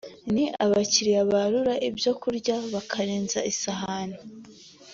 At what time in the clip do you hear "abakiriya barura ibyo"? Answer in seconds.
0.63-2.11